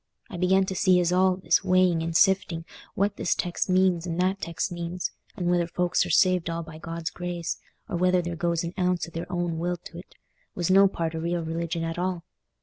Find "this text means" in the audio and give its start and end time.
3.17-4.07